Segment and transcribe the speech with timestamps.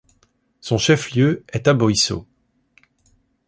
[0.61, 2.25] Son chef-lieu est Aboisso.